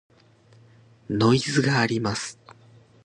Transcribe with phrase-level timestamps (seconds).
[1.11, 2.39] ノイズがあります。